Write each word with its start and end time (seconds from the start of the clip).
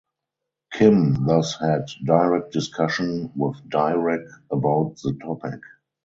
Kim 0.73 1.27
thus 1.27 1.59
had 1.59 1.85
direct 2.03 2.51
discussion 2.51 3.31
with 3.35 3.57
Dirac 3.69 4.27
about 4.49 4.95
the 5.03 5.13
topic. 5.21 5.59